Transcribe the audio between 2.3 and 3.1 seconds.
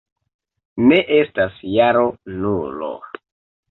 Nulo.